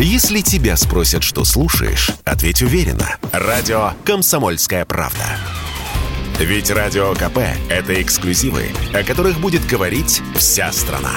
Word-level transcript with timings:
Если 0.00 0.42
тебя 0.42 0.76
спросят, 0.76 1.24
что 1.24 1.42
слушаешь, 1.44 2.12
ответь 2.24 2.62
уверенно. 2.62 3.16
Радио 3.32 3.94
«Комсомольская 4.04 4.84
правда». 4.84 5.24
Ведь 6.38 6.70
Радио 6.70 7.14
КП– 7.14 7.38
это 7.68 8.00
эксклюзивы, 8.00 8.68
о 8.94 9.02
которых 9.02 9.40
будет 9.40 9.66
говорить 9.66 10.22
вся 10.36 10.70
страна. 10.70 11.10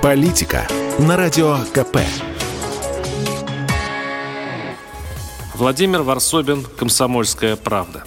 Политика 0.00 0.68
на 1.00 1.16
Радио 1.16 1.58
КП. 1.74 1.98
Владимир 5.56 6.02
Варсобин, 6.02 6.62
«Комсомольская 6.62 7.56
правда». 7.56 8.04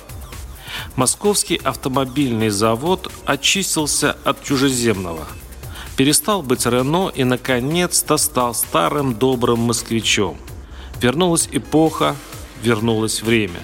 Московский 0.95 1.57
автомобильный 1.57 2.49
завод 2.49 3.11
очистился 3.25 4.15
от 4.23 4.41
чужеземного. 4.41 5.27
Перестал 5.99 6.43
быть 6.43 6.65
Рено 6.65 7.11
и, 7.13 7.25
наконец-то, 7.25 8.15
стал 8.15 8.55
старым 8.55 9.15
добрым 9.15 9.59
москвичом. 9.59 10.37
Вернулась 11.01 11.49
эпоха, 11.51 12.15
вернулось 12.63 13.21
время. 13.21 13.59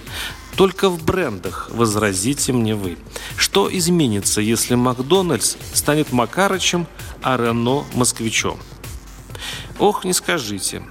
Только 0.57 0.89
в 0.89 1.01
брендах 1.01 1.69
возразите 1.71 2.51
мне 2.51 2.75
вы. 2.75 2.97
Что 3.37 3.73
изменится, 3.73 4.41
если 4.41 4.75
Макдональдс 4.75 5.55
станет 5.71 6.11
Макарычем, 6.11 6.87
а 7.23 7.37
Рено– 7.37 7.85
москвичом? 7.93 8.59
Ох, 9.79 10.03
не 10.03 10.11
скажите. 10.11 10.83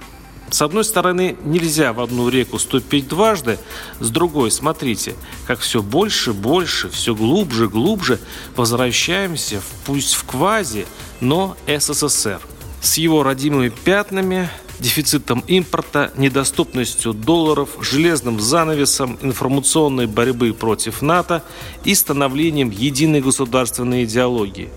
С 0.49 0.63
одной 0.63 0.83
стороны, 0.83 1.37
нельзя 1.43 1.93
в 1.93 1.99
одну 1.99 2.29
реку 2.29 2.57
ступить 2.57 3.07
дважды, 3.07 3.59
с 3.99 4.09
другой, 4.09 4.49
смотрите, 4.49 5.15
как 5.45 5.59
все 5.59 5.83
больше, 5.83 6.33
больше, 6.33 6.89
все 6.89 7.13
глубже, 7.13 7.67
глубже 7.67 8.19
возвращаемся, 8.55 9.59
в, 9.59 9.85
пусть 9.85 10.13
в 10.13 10.23
квази, 10.23 10.85
но 11.21 11.57
СССР. 11.67 12.41
С 12.81 12.97
его 12.97 13.23
родимыми 13.23 13.69
пятнами, 13.69 14.49
дефицитом 14.79 15.43
импорта, 15.47 16.11
недоступностью 16.17 17.13
долларов, 17.13 17.69
железным 17.81 18.39
занавесом 18.39 19.17
информационной 19.21 20.07
борьбы 20.07 20.53
против 20.53 21.01
НАТО 21.01 21.43
и 21.83 21.95
становлением 21.95 22.69
единой 22.69 23.21
государственной 23.21 24.03
идеологии. 24.03 24.69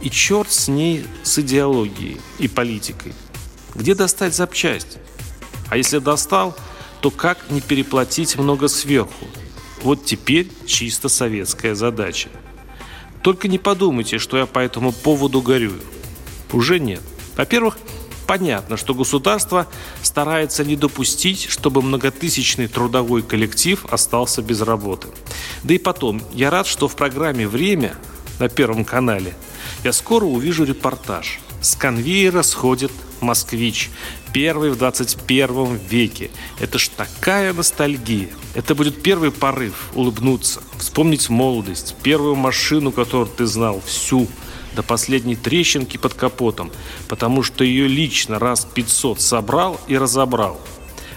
И 0.00 0.10
черт 0.10 0.52
с 0.52 0.68
ней, 0.68 1.04
с 1.22 1.38
идеологией 1.38 2.20
и 2.38 2.48
политикой. 2.48 3.12
Где 3.74 3.94
достать 3.94 4.34
запчасть? 4.34 4.98
А 5.68 5.76
если 5.76 5.98
достал, 5.98 6.56
то 7.00 7.10
как 7.10 7.50
не 7.50 7.60
переплатить 7.60 8.36
много 8.36 8.68
сверху? 8.68 9.26
Вот 9.82 10.04
теперь 10.04 10.50
чисто 10.66 11.08
советская 11.08 11.74
задача. 11.74 12.28
Только 13.22 13.48
не 13.48 13.58
подумайте, 13.58 14.18
что 14.18 14.36
я 14.36 14.46
по 14.46 14.60
этому 14.60 14.92
поводу 14.92 15.42
горюю. 15.42 15.80
Уже 16.52 16.78
нет. 16.78 17.00
Во-первых, 17.36 17.78
понятно, 18.26 18.76
что 18.76 18.94
государство 18.94 19.66
старается 20.02 20.64
не 20.64 20.76
допустить, 20.76 21.46
чтобы 21.48 21.82
многотысячный 21.82 22.66
трудовой 22.66 23.22
коллектив 23.22 23.84
остался 23.90 24.42
без 24.42 24.60
работы. 24.60 25.08
Да 25.62 25.74
и 25.74 25.78
потом, 25.78 26.22
я 26.32 26.50
рад, 26.50 26.66
что 26.66 26.88
в 26.88 26.96
программе 26.96 27.46
«Время» 27.46 27.94
на 28.38 28.48
Первом 28.48 28.84
канале 28.84 29.34
я 29.84 29.92
скоро 29.92 30.24
увижу 30.24 30.64
репортаж. 30.64 31.40
С 31.60 31.74
конвейера 31.74 32.42
сходит 32.42 32.92
москвич. 33.20 33.90
Первый 34.36 34.68
в 34.68 34.76
21 34.76 35.78
веке. 35.88 36.30
Это 36.60 36.78
ж 36.78 36.90
такая 36.94 37.54
ностальгия. 37.54 38.28
Это 38.54 38.74
будет 38.74 39.02
первый 39.02 39.30
порыв 39.30 39.88
улыбнуться, 39.94 40.60
вспомнить 40.76 41.30
молодость, 41.30 41.96
первую 42.02 42.34
машину, 42.34 42.92
которую 42.92 43.28
ты 43.28 43.46
знал, 43.46 43.80
всю, 43.86 44.28
до 44.74 44.82
последней 44.82 45.36
трещинки 45.36 45.96
под 45.96 46.12
капотом, 46.12 46.70
потому 47.08 47.42
что 47.42 47.64
ее 47.64 47.88
лично 47.88 48.38
раз 48.38 48.66
500 48.66 49.22
собрал 49.22 49.80
и 49.88 49.96
разобрал. 49.96 50.60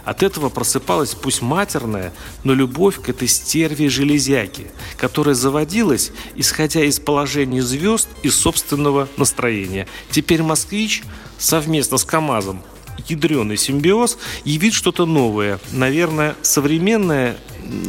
От 0.05 0.23
этого 0.23 0.47
просыпалась 0.47 1.13
пусть 1.13 1.41
матерная, 1.41 2.13
но 2.45 2.53
любовь 2.53 3.01
к 3.01 3.09
этой 3.09 3.27
стерве 3.27 3.89
железяки, 3.89 4.67
которая 4.95 5.35
заводилась, 5.35 6.13
исходя 6.35 6.85
из 6.85 7.01
положения 7.01 7.63
звезд 7.63 8.07
и 8.23 8.29
собственного 8.29 9.09
настроения. 9.17 9.89
Теперь 10.09 10.41
«Москвич» 10.41 11.03
совместно 11.37 11.97
с 11.97 12.05
КАМАЗом 12.05 12.63
ядреный 13.07 13.57
симбиоз 13.57 14.17
явит 14.43 14.73
что-то 14.73 15.05
новое, 15.05 15.59
наверное, 15.71 16.35
современное, 16.41 17.37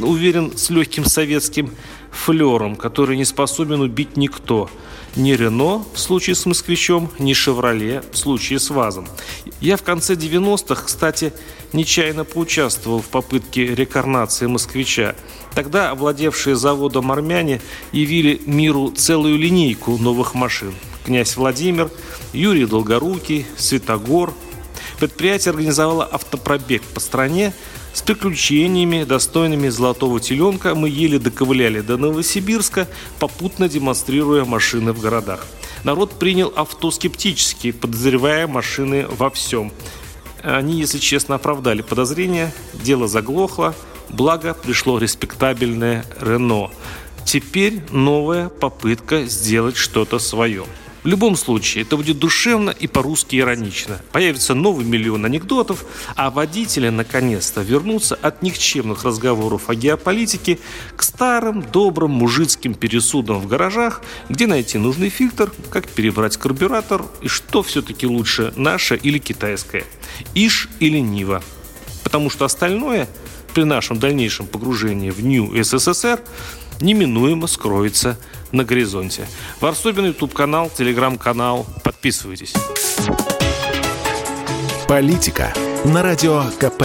уверен, 0.03 0.57
с 0.57 0.71
легким 0.71 1.05
советским 1.05 1.73
флером, 2.11 2.77
который 2.77 3.17
не 3.17 3.25
способен 3.25 3.81
убить 3.81 4.17
никто. 4.17 4.71
Ни 5.17 5.33
Рено 5.33 5.85
в 5.93 5.99
случае 5.99 6.37
с 6.37 6.47
«Москвичом», 6.47 7.11
ни 7.19 7.33
«Шевроле» 7.33 8.05
в 8.13 8.17
случае 8.17 8.61
с 8.61 8.71
ВАЗом. 8.71 9.09
Я 9.61 9.77
в 9.77 9.83
конце 9.83 10.15
90-х, 10.15 10.85
кстати, 10.87 11.33
нечаянно 11.73 12.25
поучаствовал 12.25 13.01
в 13.01 13.07
попытке 13.07 13.75
рекарнации 13.75 14.47
«Москвича». 14.47 15.17
Тогда 15.53 15.91
овладевшие 15.91 16.55
заводом 16.55 17.11
армяне 17.11 17.61
явили 17.91 18.41
миру 18.47 18.93
целую 18.93 19.37
линейку 19.37 19.99
новых 19.99 20.35
машин. 20.35 20.73
Князь 21.05 21.37
Владимир, 21.37 21.91
Юрий 22.33 22.67
Долгорукий, 22.67 23.47
Светогор. 23.57 24.33
Предприятие 25.01 25.51
организовало 25.51 26.09
автопробег 26.11 26.83
по 26.83 27.01
стране– 27.01 27.53
с 27.93 28.03
приключениями, 28.03 29.05
достойными 29.05 29.69
золотого 29.69 30.21
теленка, 30.21 30.75
мы 30.75 30.89
еле 30.89 31.19
доковыляли 31.19 31.81
до 31.81 31.97
Новосибирска, 31.97 32.87
попутно 33.19 33.69
демонстрируя 33.69 34.45
машины 34.45 34.93
в 34.93 35.01
городах. 35.01 35.47
Народ 35.83 36.13
принял 36.19 36.53
авто 36.55 36.91
скептически, 36.91 37.73
подозревая 37.73 38.47
машины 38.47 39.07
во 39.09 39.31
всем. 39.31 39.73
Они, 40.43 40.79
если 40.79 40.99
честно, 40.99 41.35
оправдали 41.35 41.83
подозрения, 41.83 42.55
дело 42.75 43.09
заглохло, 43.09 43.75
благо 44.09 44.55
пришло 44.55 44.99
респектабельное 44.99 46.05
Рено. 46.21 46.71
Теперь 47.25 47.83
новая 47.91 48.49
попытка 48.49 49.25
сделать 49.25 49.77
что-то 49.77 50.19
свое. 50.19 50.65
В 51.03 51.07
любом 51.07 51.35
случае, 51.35 51.83
это 51.83 51.97
будет 51.97 52.19
душевно 52.19 52.71
и 52.71 52.87
по-русски 52.87 53.37
иронично. 53.37 54.01
Появится 54.13 54.55
новый 54.55 54.85
миллион 54.85 55.25
анекдотов, 55.25 55.87
а 56.15 56.31
водители 56.31 56.91
наконец-то 56.91 57.63
вернутся 57.63 58.17
от 58.17 58.43
никчемных 58.43 59.05
разговоров 59.05 59.71
о 59.71 59.75
геополитике 59.75 60.59
к 60.97 61.03
старым 61.03 61.63
добрым 61.63 62.11
мужицким 62.11 62.75
пересудам 62.75 63.41
в 63.41 63.47
гаражах, 63.47 64.03
где 64.29 64.47
найти 64.47 64.77
нужный 64.77 65.09
фильтр, 65.09 65.51
как 65.71 65.89
перебрать 65.89 66.37
карбюратор 66.37 67.07
и 67.23 67.29
что 67.29 67.63
все-таки 67.63 68.07
лучше, 68.07 68.53
наше 68.57 68.97
или 68.97 69.19
китайское, 69.19 69.85
Иш 70.35 70.69
или 70.81 70.99
Нива. 70.99 71.43
Потому 72.05 72.29
что 72.29 72.45
остальное 72.45 73.09
при 73.55 73.65
нашем 73.65 73.99
дальнейшем 73.99 74.47
погружении 74.47 75.11
в 75.11 75.25
Нью 75.25 75.51
СССР 75.63 76.21
неминуемо 76.81 77.47
скроется 77.47 78.19
на 78.53 78.65
горизонте. 78.65 79.27
Варсобин, 79.61 80.07
YouTube-канал, 80.07 80.71
телеграм-канал. 80.71 81.67
Подписывайтесь. 81.83 82.55
Политика 84.89 85.53
на 85.85 86.03
Радио 86.03 86.43
КП. 86.59 86.85